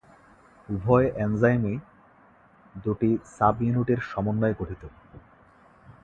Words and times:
উভয় 0.69 1.07
এনজাইমই 1.17 1.75
দুটি 2.75 3.09
সাব-ইউনিটের 3.35 3.99
সমন্বয়ে 4.11 4.57
গঠিত। 4.59 4.83